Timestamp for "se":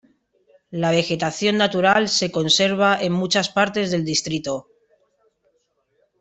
2.09-2.31